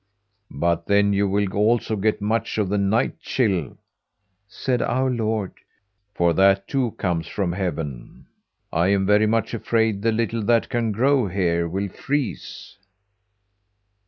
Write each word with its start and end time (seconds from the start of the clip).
'But 0.49 0.87
then 0.87 1.13
you 1.13 1.29
will 1.29 1.53
also 1.53 1.95
get 1.95 2.23
much 2.23 2.57
of 2.57 2.69
the 2.69 2.79
night 2.79 3.19
chill,' 3.19 3.77
said 4.47 4.81
our 4.81 5.11
Lord, 5.11 5.53
'for 6.15 6.33
that 6.33 6.67
too 6.67 6.93
comes 6.97 7.27
from 7.27 7.51
heaven. 7.51 8.25
I 8.73 8.87
am 8.87 9.05
very 9.05 9.27
much 9.27 9.53
afraid 9.53 10.01
the 10.01 10.11
little 10.11 10.41
that 10.45 10.69
can 10.69 10.91
grow 10.91 11.27
here 11.27 11.67
will 11.67 11.89
freeze.' 11.89 12.79